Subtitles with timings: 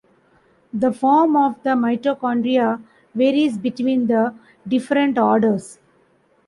[0.73, 2.81] The form of the mitochondria
[3.13, 4.33] varies between the
[4.67, 5.77] different orders.